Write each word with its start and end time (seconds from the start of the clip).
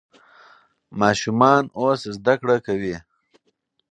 ماشومان 0.99 1.63
اوس 1.79 2.01
زده 2.15 2.33
کړه 2.41 2.57
کوي. 2.65 2.95